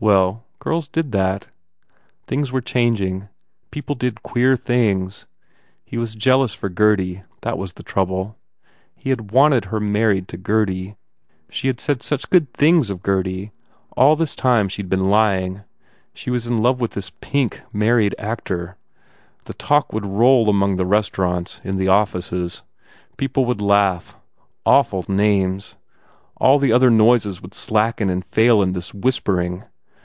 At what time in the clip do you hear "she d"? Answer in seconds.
14.68-14.88